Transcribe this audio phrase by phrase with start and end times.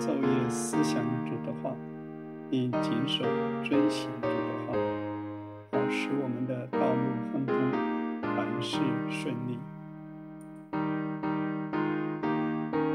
[0.00, 1.74] 昼夜思想主的话，
[2.50, 3.24] 并谨守
[3.62, 4.34] 遵行主的
[4.66, 4.74] 话，
[5.72, 7.00] 好使我们的道路
[7.32, 7.56] 亨通，
[8.22, 8.78] 凡事
[9.08, 9.58] 顺利。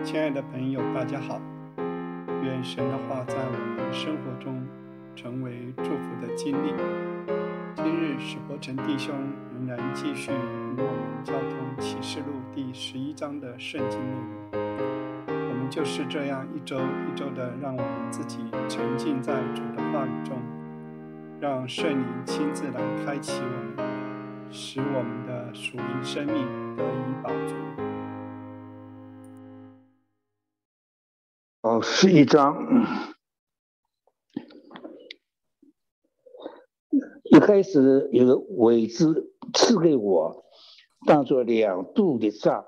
[0.03, 1.39] 亲爱的朋友，大家好，
[2.43, 4.61] 愿神的话在我们生活中
[5.15, 6.73] 成为祝福的经历。
[7.75, 9.15] 今日史伯成弟兄
[9.53, 13.99] 仍然继续与我们交通启示录第十一章的圣经
[14.51, 14.88] 内容。
[15.69, 20.35] 就是这样一周一周的，让我们自己沉浸在主的话语中，
[21.39, 26.35] 让圣灵亲自来开启我们，使我们的属灵生命
[26.75, 27.55] 得以保存。
[31.61, 32.57] 哦，是一章，
[37.25, 40.45] 一开始有个尾字赐给我，
[41.05, 42.65] 当做两度的账，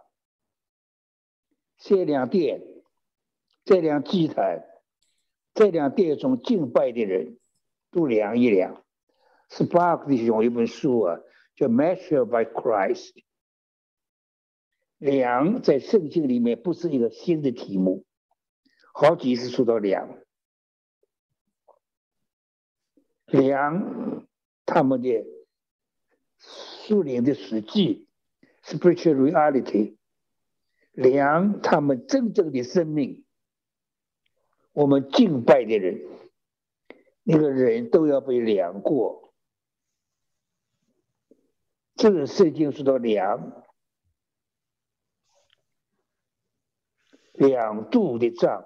[1.79, 2.70] 这两点。
[3.63, 4.63] 这辆祭坛，
[5.53, 7.37] 这辆殿中敬拜的人
[7.91, 8.83] 都量一量。
[9.49, 11.19] Spark 弟兄一本书啊，
[11.55, 13.13] 叫《Measure by Christ》。
[14.97, 18.05] 量在圣经里面不是一个新的题目，
[18.93, 20.17] 好几次说到量。
[23.25, 24.27] 量
[24.65, 25.25] 他们的
[26.37, 28.07] 树林的实际
[28.63, 29.95] （spiritual reality），
[30.91, 33.23] 量他们真正的生命。
[34.73, 36.01] 我们敬拜的人，
[37.23, 39.33] 那个人都要被量过。
[41.95, 43.63] 这个圣经说到量，
[47.33, 48.65] 两度的账，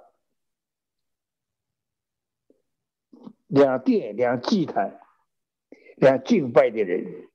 [3.48, 5.02] 两殿两祭坛，
[5.98, 7.30] 两敬拜的人。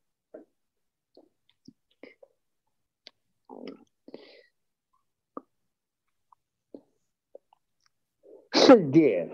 [8.60, 9.30] 圣殿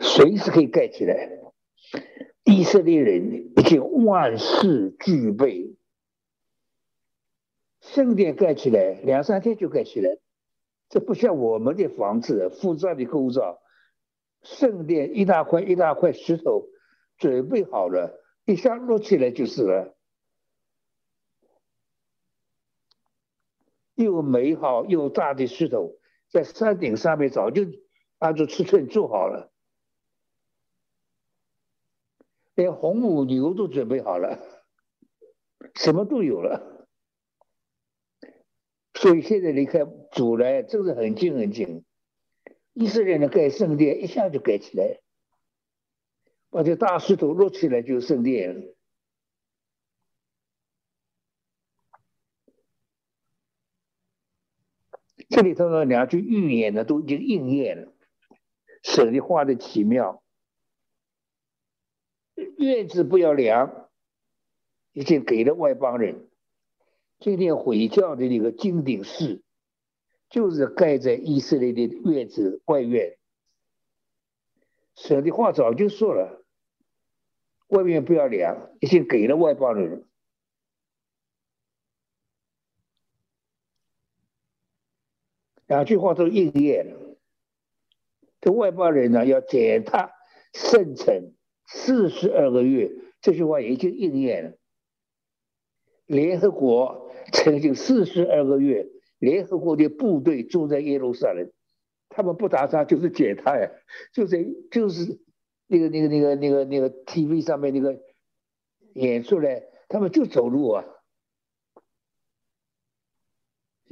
[0.00, 1.30] 随时可以盖起来，
[2.44, 5.76] 以色列人已经万事俱备，
[7.80, 10.18] 圣殿盖起来两三天就盖起来，
[10.88, 13.62] 这不像我们的房子复杂的构造，
[14.42, 16.66] 圣殿一大块一大块石头
[17.16, 19.96] 准备好了，一下落起来就是了，
[23.94, 25.96] 又美好又大的石头。
[26.32, 27.62] 在山顶上面早就
[28.18, 29.52] 按照尺寸做好了，
[32.54, 34.38] 连红母牛都准备好了，
[35.74, 36.88] 什么都有了。
[38.94, 39.80] 所以现在离开
[40.12, 41.84] 主来，真是很近很近。
[42.72, 45.00] 以色列人盖圣殿，一下就盖起来，
[46.48, 48.74] 把这大石头摞起来就圣殿了。
[55.32, 57.90] 这里头的两句预言呢，都已经应验了。
[58.82, 60.22] 神的话的奇妙，
[62.58, 63.88] 院子不要凉，
[64.92, 66.28] 已经给了外邦人。
[67.18, 69.42] 今天回教的那个金顶寺，
[70.28, 73.16] 就是盖在以色列的院子外院。
[74.96, 76.44] 神的话早就说了，
[77.68, 80.04] 外面不要凉，已经给了外邦人。
[85.72, 87.16] 两句话都应验了。
[88.42, 90.12] 这外邦人呢，要践踏
[90.52, 91.32] 圣城
[91.66, 92.90] 四十二个月，
[93.22, 94.52] 这句话已经应验了。
[96.04, 98.86] 联合国曾经四十二个月，
[99.18, 101.50] 联合国的部队住在耶路撒冷，
[102.10, 103.70] 他们不打仗就是践踏呀，
[104.12, 105.20] 就是就是
[105.68, 107.98] 那个那个那个那个那个 TV 上面那个
[108.92, 110.84] 演出来，他们就走路啊。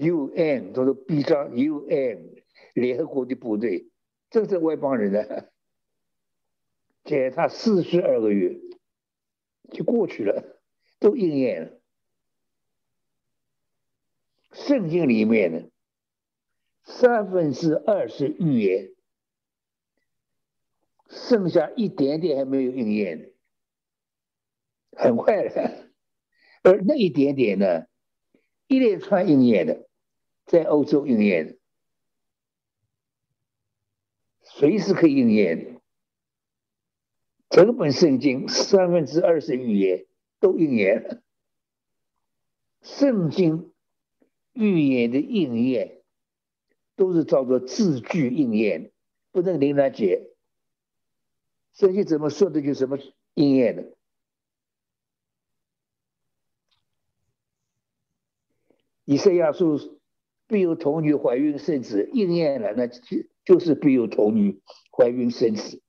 [0.00, 2.42] UN 都是逼上 UN
[2.74, 3.90] 联合国的部队，
[4.30, 5.46] 这是外邦人呢。
[7.04, 8.58] 检查四十二个月
[9.70, 10.60] 就过去了，
[10.98, 11.80] 都应验了。
[14.52, 15.70] 圣经里面呢，
[16.84, 18.94] 三分之二是预言，
[21.08, 23.32] 剩下一点点还没有应验，
[24.96, 25.90] 很快的。
[26.62, 27.86] 而那一点点呢，
[28.66, 29.88] 一连串应验的。
[30.50, 31.60] 在欧洲应验，
[34.42, 35.80] 随时可以应验。
[37.48, 40.06] 整本圣经三分之二是预言，
[40.40, 41.22] 都应验了。
[42.82, 43.72] 圣经
[44.52, 46.02] 预言的应验，
[46.96, 48.90] 都是叫做字句应验，
[49.30, 50.32] 不能灵来解。
[51.74, 52.98] 圣经怎么说的就怎么
[53.34, 53.96] 应验的。
[59.04, 59.99] 以赛亚书。
[60.50, 63.00] 必有童女怀孕生子，应验了，那就
[63.44, 64.60] 就是必有童女
[64.90, 65.80] 怀孕生子，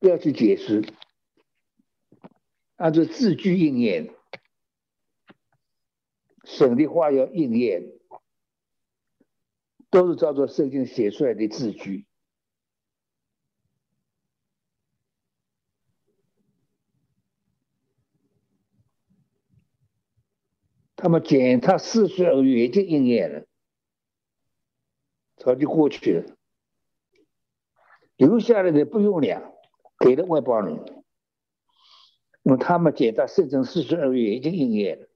[0.00, 0.84] 不要去解释，
[2.74, 4.12] 按照字句应验，
[6.42, 7.84] 神的话要应验，
[9.88, 12.06] 都是照着圣经写出来的字句。
[20.96, 23.46] 他们检查四十二月就应验了，
[25.36, 26.36] 早就过去了。
[28.16, 29.52] 留下来的不用量，
[29.98, 31.04] 给了外邦人。
[32.42, 35.08] 那么他们解答圣成四十二月已经应验了。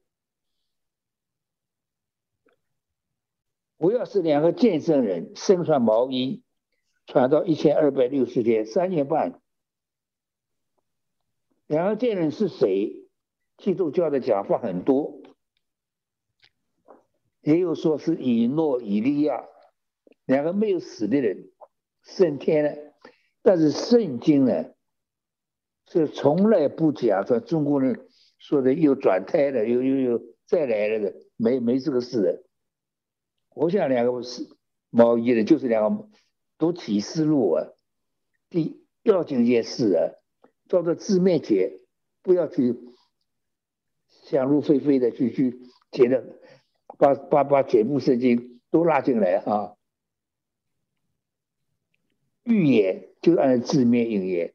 [3.77, 6.43] 我要是两个见证人身穿毛衣，
[7.07, 9.41] 传到一千二百六十天，三年半。
[11.67, 13.09] 两个见证人是谁？
[13.57, 15.23] 基督教的讲法很多。
[17.41, 19.47] 也有说是以诺、以利亚
[20.31, 21.51] 两个没有死的人
[22.05, 22.95] 升天了，
[23.43, 24.67] 但是圣经呢
[25.89, 28.07] 是从来不讲说中国人
[28.39, 32.45] 说的又转胎了，又又又再来了的，没没这个事的。
[33.57, 34.47] 我想两个是
[34.89, 36.09] 毛衣的，就是两个
[36.59, 37.67] 读启示录啊，
[38.49, 40.15] 第要紧一件事啊，
[40.69, 41.81] 照着字面解，
[42.23, 42.79] 不要去
[44.07, 45.61] 想入非非的去去
[45.91, 46.25] 解的。
[46.99, 49.75] 把把把全部圣经都拉进来啊！
[52.51, 54.55] 预言就按字面应验。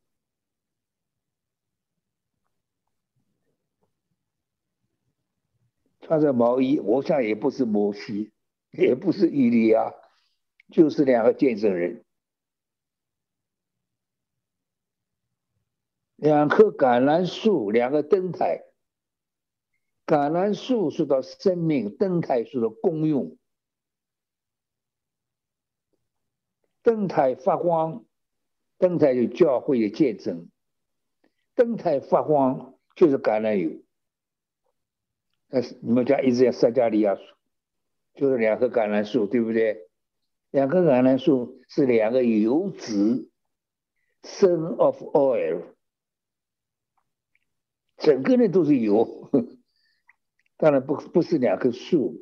[6.02, 8.32] 穿着毛衣，我想也不是摩西，
[8.72, 9.94] 也不是伊利亚，
[10.70, 12.04] 就是两个见证人，
[16.16, 18.66] 两棵橄榄树，两个灯台。
[20.06, 23.40] 橄榄树受到生命，灯台树的功用。
[26.86, 28.06] 灯台发光，
[28.78, 30.52] 灯台有教会的见证。
[31.56, 33.82] 灯台发光就是橄榄油。
[35.48, 37.24] 那是你们家一直讲撒加利亚树，
[38.14, 39.90] 就是两棵橄榄树，对不对？
[40.52, 43.32] 两棵橄榄树是两个油脂
[44.22, 45.64] ，son of oil，
[47.98, 49.32] 整个人都是油。
[50.58, 52.22] 当然不不是两棵树，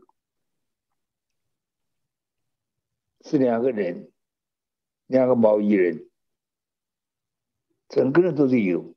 [3.25, 4.12] 是两个人，
[5.07, 6.09] 两个毛衣人，
[7.89, 8.95] 整个人都是油。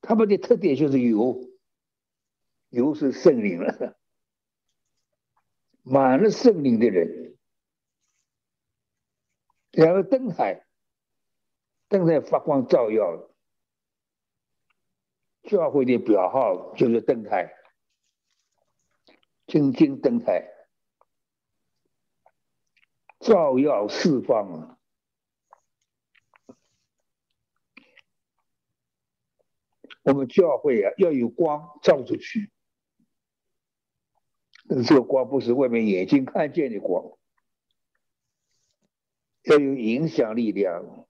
[0.00, 1.48] 他们的特点就是油，
[2.68, 3.98] 油是圣灵了，
[5.82, 7.36] 满了圣灵的人，
[9.72, 10.64] 两个灯台，
[11.88, 13.30] 灯在发光照耀。
[15.42, 17.52] 教会的表号就是灯台，
[19.46, 20.44] 金金灯台，
[23.20, 24.78] 照耀四方啊！
[30.02, 32.52] 我们教会啊，要有光照出去，
[34.86, 37.18] 这个光不是外面眼睛看见的光，
[39.42, 41.06] 要有影响力量。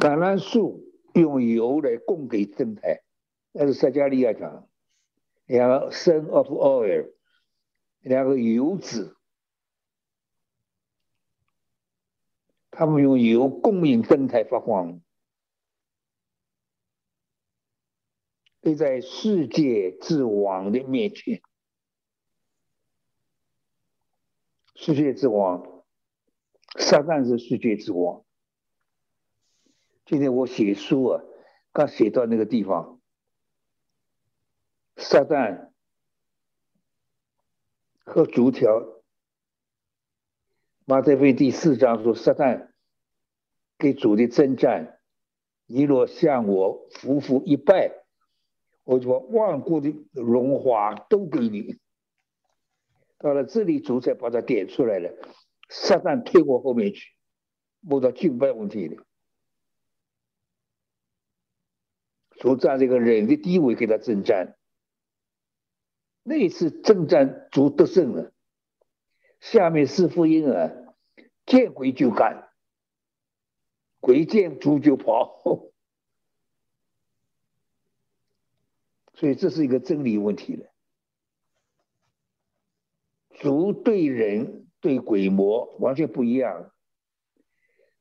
[0.00, 3.02] 橄榄树用油来供给灯台，
[3.52, 4.66] 那是撒加利亚讲，
[5.44, 7.12] 两个 son of oil，
[8.02, 9.16] 两个油脂，
[12.70, 15.00] 他们用油供应灯台发光，
[18.60, 21.40] 会在世界之王的面前，
[24.74, 25.84] 世界之王，
[26.78, 28.24] 撒旦是世界之王。
[30.04, 31.22] 今天我写书啊，
[31.72, 33.00] 刚写到那个地方，
[34.96, 35.71] 撒旦
[38.04, 38.86] 和竹条。
[40.84, 42.70] 马太福音第四章说，撒旦
[43.78, 44.98] 给主的征战，
[45.66, 47.92] 你若向我匍匐一拜，
[48.84, 51.78] 我就把万国的荣华都给你。
[53.18, 55.12] 到了这里，主才把它点出来了。
[55.68, 57.12] 撒旦退我后面去，
[57.80, 59.04] 摸到敬拜问题了。
[62.38, 64.56] 主站这个人的地位给他征战，
[66.22, 68.32] 那次征战主得胜了。
[69.40, 70.70] 下面是福音啊，
[71.46, 72.48] 见鬼就干，
[73.98, 75.42] 鬼见猪就跑，
[79.14, 80.72] 所以这是一个真理问题了。
[83.40, 86.72] 主对人对鬼魔完全不一样，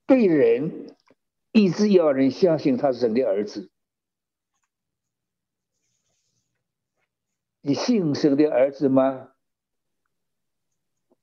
[0.06, 0.96] 对人
[1.52, 3.72] 一直要人相信他是神的儿子。
[7.72, 9.32] 你信神的儿子吗？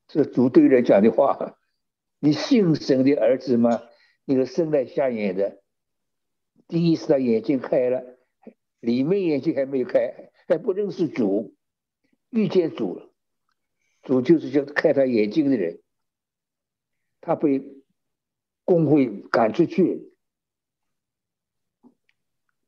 [0.07, 1.59] 这主对人讲的话：
[2.17, 3.83] 你信神的儿子吗？
[4.25, 5.61] 那个生来瞎眼的，
[6.67, 8.17] 第一次他眼睛开了，
[8.79, 11.55] 里面眼睛还没开，还不认识主，
[12.31, 13.11] 遇见主。
[14.01, 15.83] 主就是叫开他眼睛的人，
[17.21, 17.61] 他被
[18.65, 20.11] 工会赶出去。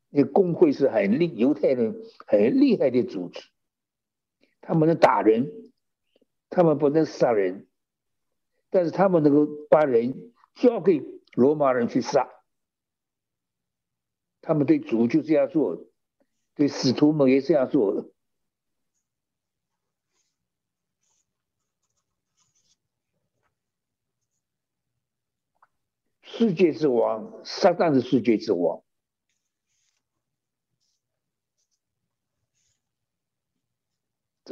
[0.08, 3.48] 那工会是很厉，犹太人很厉害的组织，
[4.62, 5.52] 他们能打人，
[6.48, 7.66] 他们不能杀人，
[8.70, 11.02] 但是他们能够把人交给
[11.34, 12.30] 罗马人去杀。
[14.40, 15.84] 他们对主就这样做，
[16.54, 18.08] 对使徒们也这样做。
[26.22, 28.82] 世界之王，撒旦是世界之王。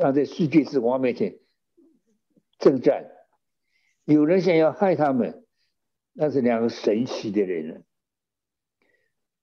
[0.01, 1.39] 站在世界之王面前
[2.59, 3.11] 征战，
[4.07, 5.47] 有人想要害他们，
[6.15, 7.85] 那是两个神奇的人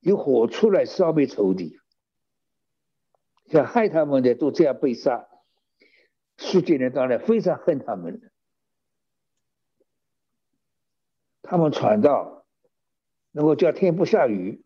[0.00, 1.78] 有火出来烧灭仇敌，
[3.46, 5.28] 想害他们的都这样被杀，
[6.36, 8.32] 世界人当然非常恨他们。
[11.40, 12.44] 他们传道
[13.30, 14.64] 能够叫天不下雨，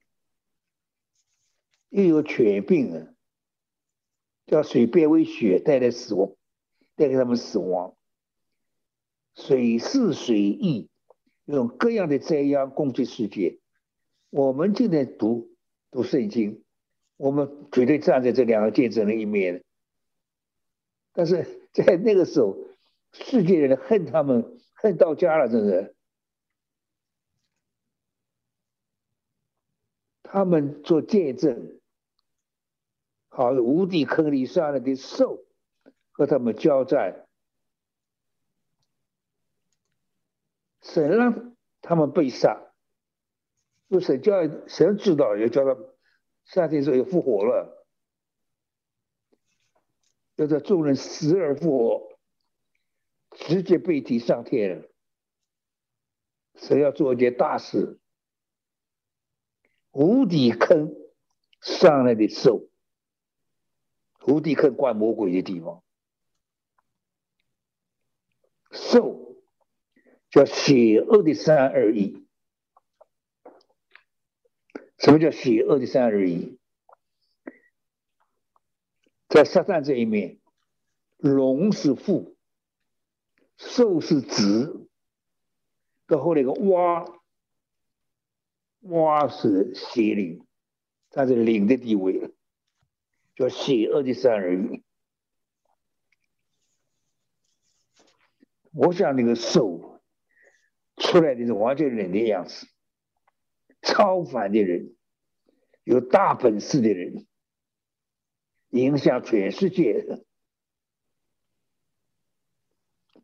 [1.90, 3.11] 又有犬病啊。
[4.46, 6.32] 叫水变为血，带来死亡，
[6.96, 7.96] 带给他们死亡。
[9.34, 10.88] 水是水意，
[11.46, 13.58] 用各样的灾殃攻击世界。
[14.30, 15.50] 我们今天读
[15.90, 16.62] 读圣经，
[17.16, 19.64] 我们绝对站在这两个见证的一面。
[21.12, 22.56] 但是在那个时候，
[23.12, 25.94] 世界人恨他们，恨到家了，真的。
[30.22, 31.78] 他们做见证。
[33.34, 35.42] 好，无底坑里下来的兽
[36.10, 37.26] 和他们交战，
[40.82, 42.60] 神让他们被杀，
[43.88, 44.34] 就神叫
[44.68, 45.80] 神知道，也叫他
[46.44, 47.86] 夏天时候也复活了，
[50.36, 52.18] 叫做众人死而复活，
[53.30, 54.88] 直接被提上天了。
[56.56, 57.98] 神要做一件大事，
[59.90, 60.94] 无底坑
[61.62, 62.68] 上来的兽。
[64.26, 65.82] 无地坑灌魔鬼的地方，
[68.70, 69.36] 兽
[70.30, 72.26] 叫邪恶的三二一。
[74.98, 76.56] 什么叫邪恶的三二一？
[79.28, 80.38] 在撒旦这一面，
[81.16, 82.36] 龙是父，
[83.56, 84.88] 兽是子，
[86.06, 87.04] 到后来个蛙，
[88.82, 90.46] 蛙是邪灵，
[91.10, 92.32] 它是灵的地位。
[93.34, 94.82] 叫邪恶的三人。
[98.72, 100.00] 我想那个兽
[100.96, 102.66] 出来的是完全人的样子，
[103.82, 104.94] 超凡的人，
[105.84, 107.26] 有大本事的人，
[108.70, 110.24] 影响全世界的。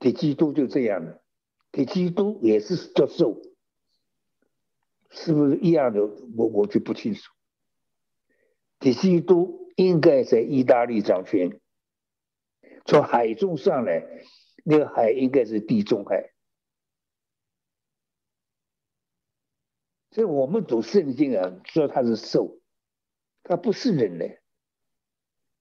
[0.00, 1.22] 给基督就这样的，
[1.72, 3.40] 给基督也是叫兽，
[5.10, 6.00] 是不是一样的？
[6.36, 7.32] 我我就不清楚。
[8.78, 9.67] 给基督。
[9.78, 11.60] 应该在意大利掌权，
[12.84, 14.04] 从海中上来，
[14.64, 16.32] 那个海应该是地中海。
[20.10, 22.58] 所以我们读圣经啊，说他是兽，
[23.44, 24.40] 他不是人类，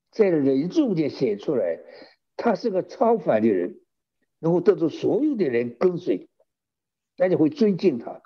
[0.10, 1.80] 在人中间显出来，
[2.36, 3.80] 他是个超凡的人，
[4.40, 6.28] 能够得到所有的人跟随，
[7.18, 8.24] 大家会尊敬他，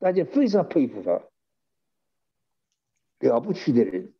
[0.00, 1.22] 大家非常佩服他，
[3.20, 4.12] 了不起的人。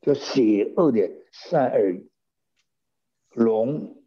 [0.00, 2.08] 叫邪恶的三二一，
[3.32, 4.04] 龙、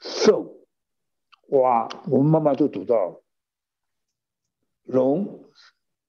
[0.00, 0.66] 兽、
[1.48, 3.20] 蛙，我们慢慢都读到，
[4.84, 5.50] 龙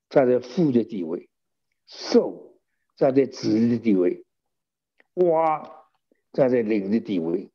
[0.10, 1.30] 站在父的地位，
[1.86, 2.58] 兽
[2.96, 4.26] 站在子的地位，
[5.16, 5.86] 蛙
[6.32, 7.52] 站在灵的地位，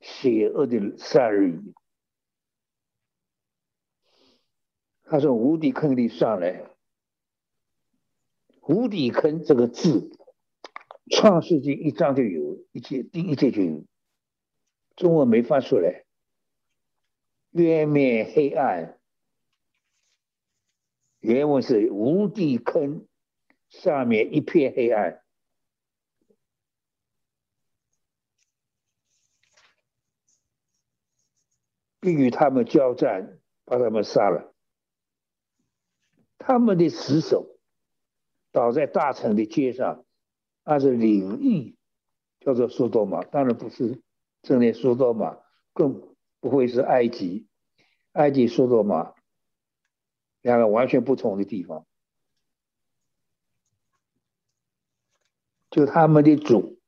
[0.00, 1.74] 邪恶的三二一，
[5.04, 6.71] 他从无底坑里上来。
[8.62, 10.10] 无底坑这个字，
[11.10, 13.84] 创世纪一章就有，一节第一节就有，
[14.94, 16.04] 中文没发出来。
[17.50, 18.98] 渊面黑暗，
[21.18, 23.06] 原文是无底坑，
[23.68, 25.22] 上面一片黑暗，
[32.00, 34.54] 并与他们交战，把他们杀了，
[36.38, 37.51] 他们的死守。
[38.52, 40.04] 倒在大城的街上，
[40.62, 41.76] 按照领域
[42.40, 44.02] 叫做苏多玛，当然不是
[44.42, 45.38] 真的苏多玛，
[45.72, 47.48] 更不会是埃及，
[48.12, 49.14] 埃及、苏多玛
[50.42, 51.86] 两个完全不同的地方。
[55.70, 56.78] 就他们的主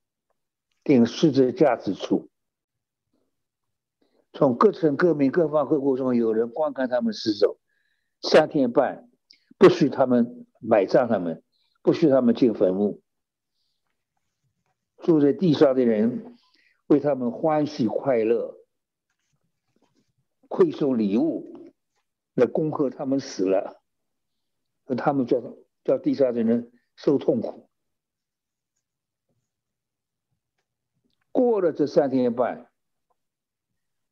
[0.83, 2.28] 定十字架之处，
[4.35, 7.59] 从各城各民各方各国中有人观看他们死守，
[8.21, 9.09] 三天半
[9.56, 11.42] 不许他们埋葬他们，
[11.85, 13.03] 不许他们进坟墓。
[15.03, 16.38] 住在地上的人
[16.87, 18.57] 为他们欢喜快乐，
[20.49, 21.75] 馈送礼物
[22.33, 23.83] 来恭贺他们死了，
[24.87, 25.43] 而他们叫
[25.85, 27.69] 叫地上的人受痛苦。
[31.31, 32.71] 过了这三天半，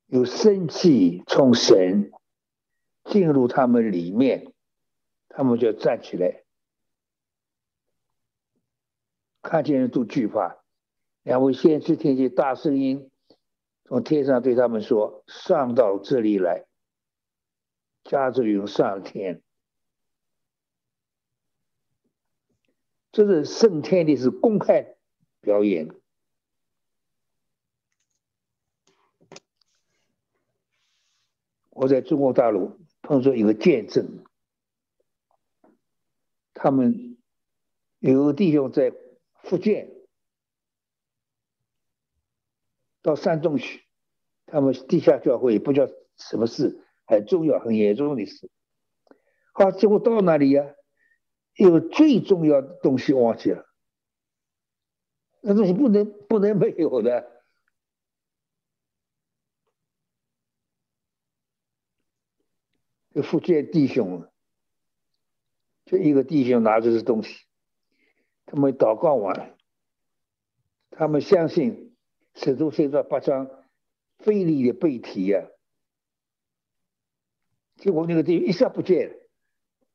[0.09, 2.13] 有生气从神
[3.05, 4.53] 进入他们里面，
[5.31, 6.42] 他们就站起来，
[9.43, 10.59] 看见人都惧怕。
[11.25, 13.11] 两位先知听见大声音
[13.85, 16.65] 从天上对他们说：“上到这里来，
[18.05, 19.43] 驾着云上天。”
[23.13, 24.97] 这是升天的是公开
[25.43, 25.91] 表演。
[31.69, 34.25] 我在中国大陆碰到一个见证，
[36.55, 37.19] 他们
[37.99, 38.95] 有个弟兄在
[39.43, 39.91] 福建
[43.03, 43.85] 到山东去，
[44.47, 48.51] 他们地下教会也不叫什么事，很重要、很严重的事。
[49.53, 50.75] 好，结果到那里呀，
[51.55, 53.67] 有最重要的东西忘记了，
[55.41, 57.31] 那东西不能不能没有的。
[63.15, 64.27] 这福建弟兄，
[65.85, 67.45] 就一个弟兄拿着这东西，
[68.45, 69.57] 他们祷告完，
[70.91, 71.97] 他们相信
[72.35, 73.49] 使徒行传八章
[74.19, 75.49] 费力的背题呀，
[77.77, 79.17] 结果那个地一下不见了，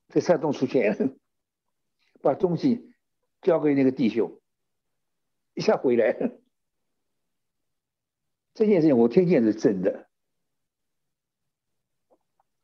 [0.10, 1.16] 在山东出现了，
[2.22, 2.94] 把东西
[3.42, 4.42] 交给那个弟兄，
[5.54, 6.42] 一下回来了，
[8.54, 10.10] 这件事情我听见是真的。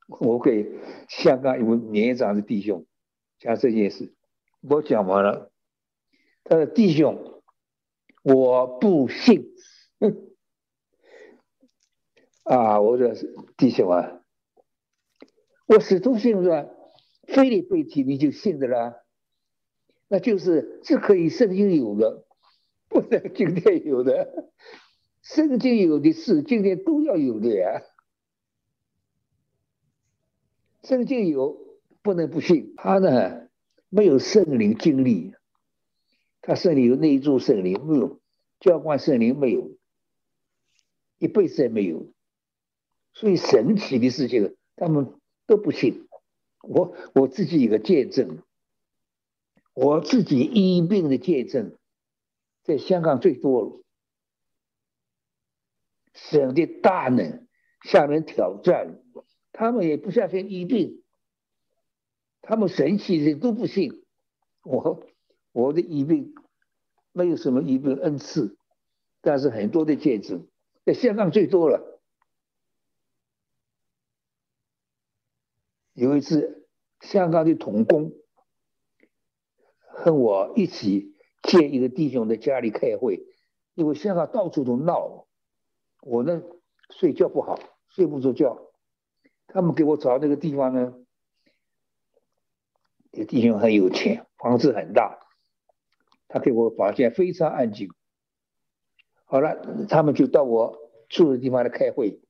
[0.07, 0.69] 我给
[1.07, 2.85] 香港一位年长的弟兄
[3.37, 4.13] 讲这件事，
[4.61, 5.52] 我讲完了，
[6.53, 7.41] 呃：“弟兄，
[8.23, 9.53] 我不信。”
[12.43, 13.13] 啊，我说
[13.55, 14.21] 弟兄啊，
[15.65, 16.69] 我始终信说，
[17.25, 18.97] 非得背题你就信的啦，
[20.09, 22.25] 那就是是可以圣经有的，
[22.89, 24.51] 不能今天有的，
[25.23, 27.81] 圣经有的事今天都要有的呀。
[30.83, 33.47] 圣经有不能不信，他呢
[33.87, 35.33] 没有圣灵经历，
[36.45, 38.19] 他圣灵有内住圣灵没有，
[38.59, 39.71] 教官圣灵没有，
[41.17, 42.11] 一辈子也没有，
[43.13, 46.05] 所以神奇的事情他们都不信。
[46.61, 48.43] 我我自己有个见证，
[49.73, 51.77] 我自己医病的见证，
[52.61, 53.81] 在香港最多了，
[56.13, 57.47] 神的大能
[57.83, 58.99] 向人挑战。
[59.53, 61.03] 他们也不相信医病，
[62.41, 64.03] 他们神奇的都不信。
[64.63, 65.05] 我
[65.53, 66.35] 我的医病
[67.13, 68.57] 没有什么医病恩赐，
[69.21, 70.47] 但是很多的见证，
[70.83, 72.01] 在香港最多了。
[75.93, 76.67] 有一次，
[77.01, 78.13] 香港的童工
[79.77, 81.13] 和我一起
[81.43, 83.23] 见一个弟兄在家里开会，
[83.75, 85.27] 因为香港到处都闹，
[86.01, 86.41] 我呢
[86.89, 88.71] 睡觉不好，睡不着觉。
[89.45, 90.95] 他们给我找那个地方呢，
[93.11, 95.19] 这弟兄很有钱，房子很大，
[96.27, 97.89] 他给我房间非常安静。
[99.25, 100.77] 好了，他们就到我
[101.09, 102.21] 住的地方来开会，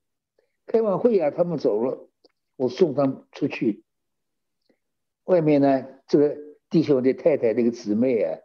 [0.66, 2.08] 开完会啊，他们走了，
[2.56, 3.82] 我送他们出去。
[5.24, 6.36] 外面呢，这个
[6.70, 8.40] 弟兄的太太那个姊妹啊，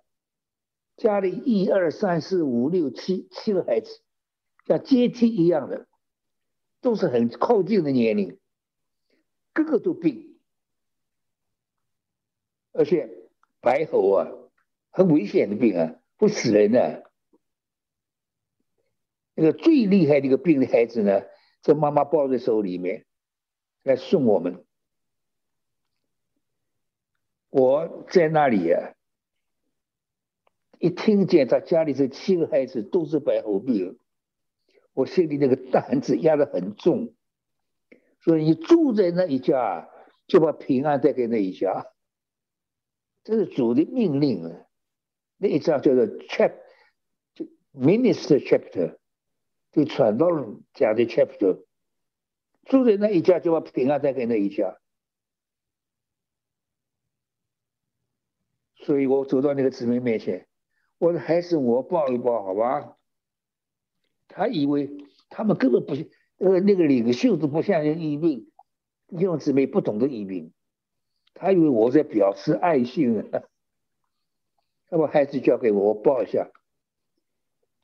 [0.97, 4.01] 家里一二三四五六七七个孩子，
[4.65, 5.87] 像阶梯一样的，
[6.81, 8.37] 都是很靠近的年龄。
[9.51, 10.37] 个个都病，
[12.71, 13.09] 而且
[13.59, 14.27] 白喉啊，
[14.99, 17.09] 很危险的病啊，会死人的。
[19.33, 21.21] 那个最厉害的一个病的孩子呢，
[21.61, 23.05] 这妈妈抱在手里面
[23.83, 24.65] 来送我们。
[27.49, 28.91] 我在那里啊，
[30.79, 33.97] 一听见他家里这七个孩子都是白喉病，
[34.91, 37.13] 我心里那个担子压得很重。
[38.19, 39.89] 所以你住在那一家，
[40.27, 41.87] 就把平安带给那一家，
[43.23, 44.65] 这是主的命令啊。
[45.41, 46.53] 那一家叫做 chap，
[47.33, 48.97] 就 minister chapter，
[49.71, 51.63] 就传到了家的 chapter，
[52.65, 54.77] 住在那一家就把平安带给那一家。
[58.75, 60.47] 所以我走到那个姊妹面前，
[60.97, 62.97] 我说：“还是我抱一抱，好吧？”
[64.27, 65.93] 他以为他们根本不，
[66.37, 68.51] 呃，那个领袖都不像人医病，
[69.07, 70.51] 弟兄姊妹不懂得医病，
[71.33, 73.31] 他以为我在表示爱心，
[74.89, 76.49] 他把孩子交给我，我抱一下，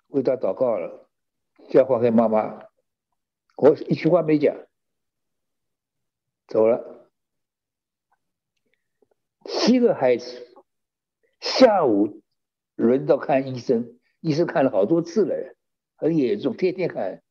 [0.08, 1.08] 为他祷告了，
[1.70, 2.66] 交还给妈妈，
[3.56, 4.56] 我一句话没讲，
[6.48, 7.10] 走了，
[9.46, 10.44] 七个孩子。
[11.42, 12.22] 下午
[12.76, 15.56] 轮到看医生，医生看了好多次了，
[15.96, 17.22] 很严重，天天看。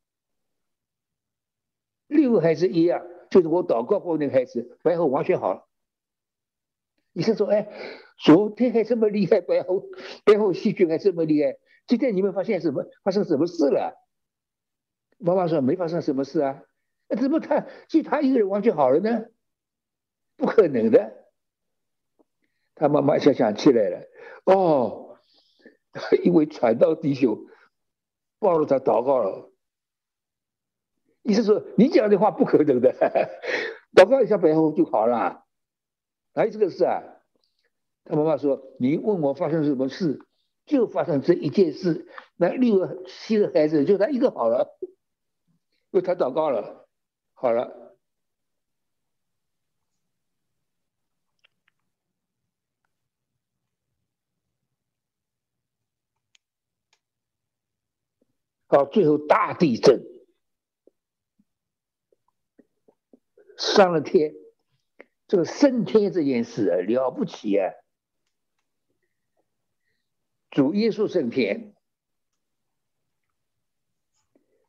[2.07, 5.67] 六个孩子一样，就是我祷告过那个孩子，白喉完全好了。
[7.13, 7.69] 医生说：“哎，
[8.17, 9.85] 昨天还这么厉害，背后
[10.25, 12.85] 背后细菌还这么厉害，今天你们发现什么？
[13.03, 13.95] 发生什么事了？”
[15.19, 16.63] 妈妈说：“没发生什么事啊，
[17.09, 19.27] 那怎么他就他一个人完全好了呢？
[20.37, 21.25] 不可能的。”
[22.77, 24.07] 他妈妈想想起来了，
[24.45, 25.17] 哦，
[26.25, 27.47] 因为传道弟兄
[28.41, 29.53] 抱了他祷告了，
[31.23, 32.93] 意思说你讲的话不可能的，
[33.95, 35.45] 祷告一下背后就好了，
[36.35, 37.03] 哪有这个事啊？
[38.05, 40.21] 他妈妈说：“你问我发生什么事，
[40.67, 42.07] 就发生这一件事。
[42.37, 44.79] 那六个七个孩子就他一个好了，
[45.91, 46.87] 为他祷告了，
[47.33, 47.81] 好了。”
[58.67, 60.03] 到最后大地震，
[63.57, 64.35] 上了天，
[65.29, 67.71] 这个升天这件事啊了不起啊！
[70.55, 71.75] 主耶稣升天，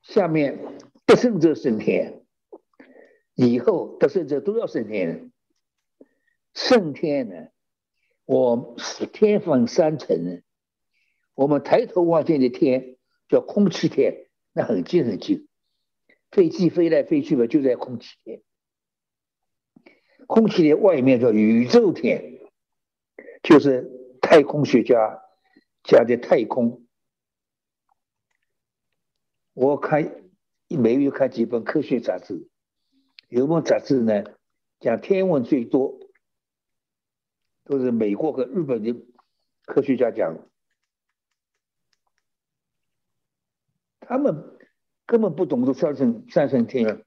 [0.02, 0.60] 下面
[1.06, 2.26] 得胜者升天，
[3.36, 5.32] 以后得胜者都要升天。
[6.56, 7.50] 升天呢，
[8.26, 10.42] 我是天分三层，
[11.36, 12.98] 我们抬头望见的天。
[13.28, 15.48] 叫空气天，那很近很近，
[16.30, 18.44] 飞机飞来飞去嘛，就在空气天。
[20.28, 22.40] 空气天外面叫宇宙天，
[23.42, 23.90] 就是
[24.22, 25.25] 太空学家
[25.86, 26.86] 讲的太空。
[29.54, 30.24] 我看
[30.68, 32.50] 每月看几本科学杂志，
[33.30, 34.24] 有本杂志呢
[34.80, 35.98] 讲天文最多，
[37.64, 38.94] 都是美国和日本的
[39.66, 40.38] 科学家讲。
[44.02, 44.58] 他们
[45.06, 47.06] 根本不懂得三层三层天，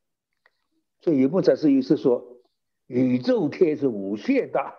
[1.01, 2.41] 所以有本杂志意思说，
[2.87, 4.75] 宇宙天是无限大，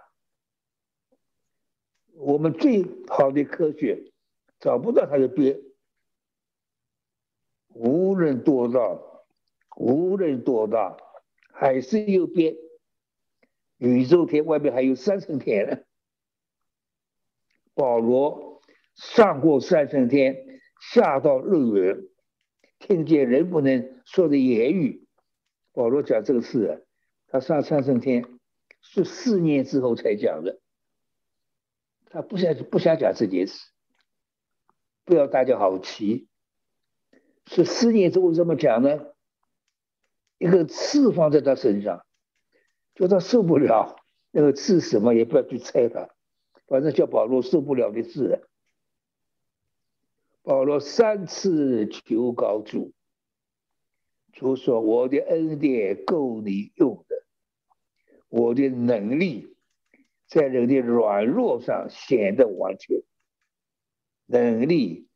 [2.20, 4.12] 我们最好的科学
[4.60, 5.58] 找不到它的边，
[7.70, 9.00] 无论多大，
[9.78, 10.98] 无论多大，
[11.54, 12.58] 还是有边。
[13.78, 15.78] 宇宙天外面还有三层天呢，
[17.74, 18.62] 保罗
[18.96, 20.60] 上过三层天，
[20.92, 22.04] 下到日元。
[22.80, 25.08] 听见人不能说的言语，
[25.72, 26.78] 保罗讲这个事啊，
[27.28, 28.26] 他上三层天
[28.82, 30.60] 是四年之后才讲的，
[32.10, 33.70] 他不想不想讲这件事，
[35.06, 36.28] 不要大家好奇，
[37.46, 39.14] 是四年之后怎么讲呢？
[40.40, 42.04] 一个刺放在他身上，
[42.96, 43.96] 叫他受不了，
[44.32, 46.10] 那个刺什么也不要去猜他，
[46.66, 48.44] 反正叫保罗受不了的刺。
[50.42, 52.92] 保罗三次求告主，
[54.34, 57.24] 主说：“我的恩典够你用的，
[58.30, 59.56] 我的能力
[60.30, 63.02] 在人的软弱上显得完全。
[64.28, 65.10] 能力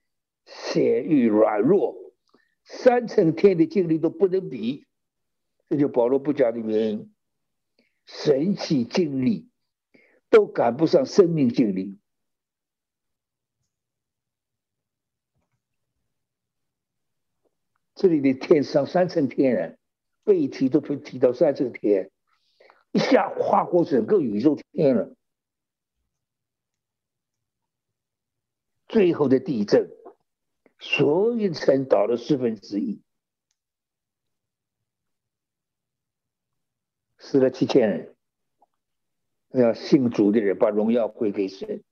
[0.46, 1.96] 显于软弱，
[2.64, 4.88] 三层天的经历都不能比。
[5.70, 7.14] 这就保罗不讲的原因。
[8.06, 9.50] 神奇经历
[10.30, 11.98] 都赶不上生命经历。”
[17.96, 19.78] 这里的天上三层天人，
[20.24, 22.10] 背提都可以提到三层天，
[22.94, 25.14] 一下跨过整个宇宙天了。
[28.88, 29.92] 最后的地震，
[30.78, 33.02] 所有城倒了四分之一，
[37.18, 38.16] 死了七千人。
[39.50, 41.84] 要信主的人把荣耀归给神。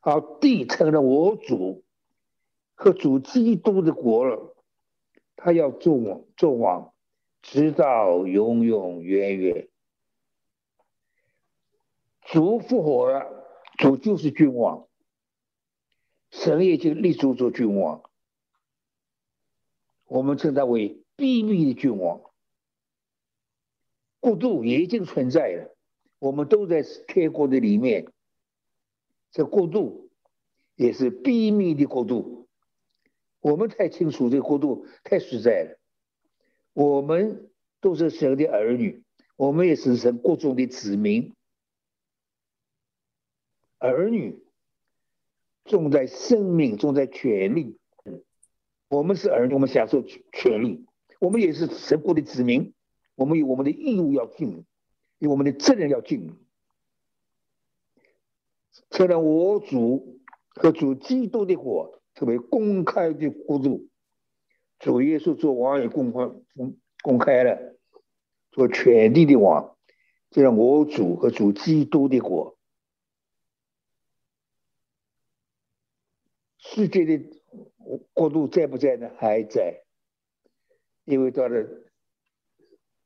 [0.00, 1.84] 好，地成了我主
[2.74, 4.56] 和主基督的国了，
[5.44, 6.94] 他要做王，做王，
[7.42, 9.68] 直到永永远远。
[12.20, 13.44] 主复活了，
[13.76, 14.86] 主就是君王，
[16.30, 18.08] 神也就立足做君王，
[20.06, 22.20] 我们称他为秘密的君王。
[24.20, 25.76] 国度也已经存在了，
[26.20, 28.06] 我们都在天国的里面。
[29.32, 30.08] 这国度
[30.76, 32.41] 也是秘密的国度，
[33.42, 35.78] 我们太清楚这个国度太实在了。
[36.72, 37.50] 我们
[37.82, 39.02] 都是神的儿女，
[39.36, 41.34] 我们也是神国中的子民，
[43.78, 44.42] 儿女。
[45.64, 47.78] 重在生命，重在权利。
[48.88, 50.84] 我们是儿女，我们享受权利。
[51.20, 52.74] 我们也是神国的子民，
[53.14, 54.64] 我们有我们的义务要尽，
[55.18, 56.36] 有我们的责任要尽。
[58.90, 63.88] 虽然我主和主基督的国作为公开的国度，
[64.78, 66.20] 主耶稣做王也公开
[66.54, 67.74] 公公开了，
[68.52, 69.76] 做权力的王，
[70.30, 72.56] 就让我主和主基督的国。
[76.58, 77.24] 世界的
[78.12, 79.10] 国度在不在呢？
[79.18, 79.82] 还在，
[81.04, 81.66] 因为到了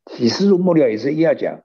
[0.05, 1.65] 启示录末了也是一样讲，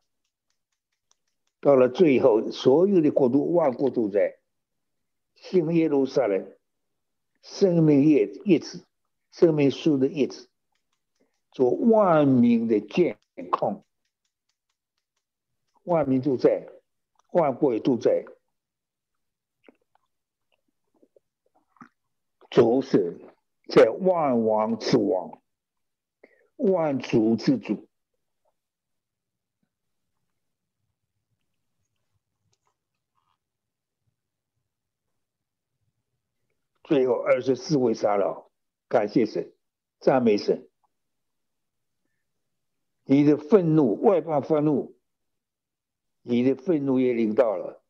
[1.59, 4.39] 到了最后，所有的国度万国都在
[5.35, 6.55] 新耶路撒冷，
[7.41, 8.85] 生命叶叶子，
[9.31, 10.49] 生命树的叶子，
[11.51, 13.17] 做万民的监
[13.49, 13.83] 控，
[15.83, 16.67] 万民都在，
[17.31, 18.25] 万国也都在。
[22.49, 23.17] 主是
[23.69, 25.41] 在万王之王，
[26.57, 27.87] 万主之主。
[36.91, 38.49] 最后二十四位杀老，
[38.89, 39.53] 感谢神，
[40.01, 40.67] 赞美神。
[43.05, 44.97] 你的愤怒，外邦愤怒，
[46.21, 47.81] 你的愤怒也临到了，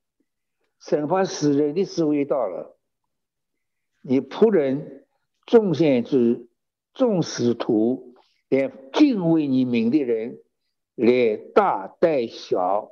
[0.79, 2.77] 审判死人的时候也到了。
[4.01, 5.07] 你仆人
[5.47, 6.47] 众先知、
[6.93, 8.13] 众使徒，
[8.49, 10.37] 连敬畏你名的人，
[10.93, 12.91] 连大带小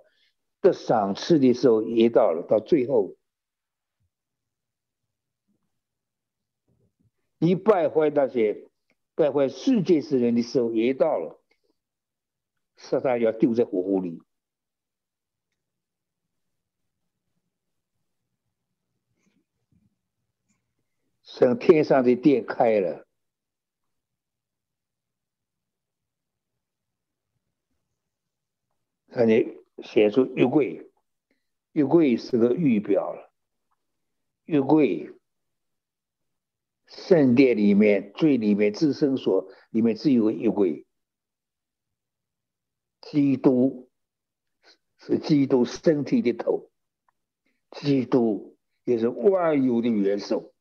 [0.60, 2.44] 的赏赐的时候也到了。
[2.50, 3.14] 到最后，
[7.40, 8.70] 你败坏那些
[9.16, 11.42] 败坏世界之人的时候也到了。
[12.78, 14.22] 撒旦要丢在火湖里。
[21.40, 23.08] 等天上的店开了，
[29.08, 30.92] 看你写出玉柜，
[31.72, 33.32] 玉柜是个预表了。
[34.44, 35.18] 玉柜，
[36.90, 40.86] 圣殿里面最里面至圣所里面只有一位。
[43.02, 43.90] 基督
[44.98, 46.70] 是基督身体的头，
[47.72, 50.54] 基督也是万有的元首。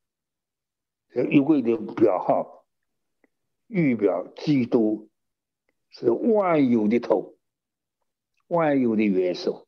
[1.11, 2.65] 玉柜的表号，
[3.67, 5.11] 预表基督
[5.91, 7.37] 是万有的头，
[8.47, 9.67] 万有的元首。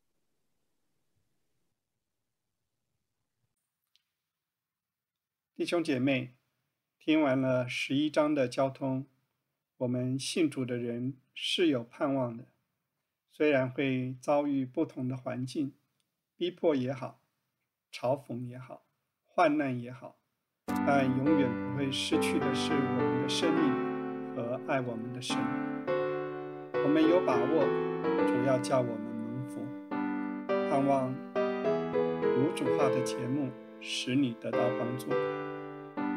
[5.57, 6.35] 弟兄姐妹，
[7.03, 9.07] 听完了十一章的交通，
[9.79, 12.49] 我们信主的人是有盼望的。
[13.33, 15.73] 虽然会遭遇不同的环境，
[16.37, 17.23] 逼迫也好，
[17.91, 18.85] 嘲讽也好，
[19.25, 20.19] 患难也好。
[20.87, 25.39] 但永远不会失去的是我们的生命和爱我们的神。
[26.85, 27.65] 我们有把握，
[28.29, 29.67] 主要叫我们蒙福。
[30.69, 31.11] 盼望
[32.37, 35.09] 无主化的节目使你得到帮助。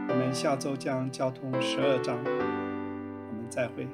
[0.09, 3.87] 我们下周将交通十二章，我们再会。